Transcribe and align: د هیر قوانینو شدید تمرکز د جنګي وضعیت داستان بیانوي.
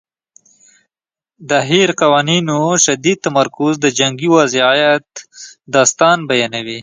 د 1.49 1.51
هیر 1.69 1.89
قوانینو 2.01 2.57
شدید 2.85 3.17
تمرکز 3.25 3.73
د 3.79 3.85
جنګي 3.99 4.29
وضعیت 4.37 5.07
داستان 5.75 6.17
بیانوي. 6.29 6.79